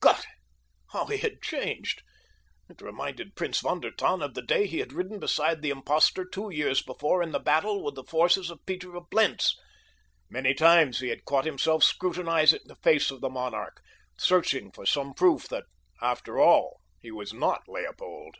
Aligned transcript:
Gott! 0.00 0.24
How 0.92 1.06
he 1.06 1.16
had 1.16 1.42
changed. 1.42 2.02
It 2.68 2.80
reminded 2.80 3.34
Prince 3.34 3.58
von 3.58 3.80
der 3.80 3.90
Tann 3.90 4.22
of 4.22 4.34
the 4.34 4.42
day 4.42 4.68
he 4.68 4.78
had 4.78 4.92
ridden 4.92 5.18
beside 5.18 5.60
the 5.60 5.70
impostor 5.70 6.24
two 6.24 6.50
years 6.50 6.80
before 6.80 7.20
in 7.20 7.32
the 7.32 7.40
battle 7.40 7.82
with 7.82 7.96
the 7.96 8.04
forces 8.04 8.48
of 8.48 8.64
Peter 8.64 8.94
of 8.94 9.10
Blentz. 9.10 9.56
Many 10.30 10.54
times 10.54 11.00
he 11.00 11.08
had 11.08 11.24
caught 11.24 11.46
himself 11.46 11.82
scrutinizing 11.82 12.60
the 12.66 12.76
face 12.76 13.10
of 13.10 13.20
the 13.20 13.28
monarch, 13.28 13.82
searching 14.16 14.70
for 14.70 14.86
some 14.86 15.14
proof 15.14 15.48
that 15.48 15.64
after 16.00 16.38
all 16.38 16.78
he 17.02 17.10
was 17.10 17.34
not 17.34 17.64
Leopold. 17.66 18.36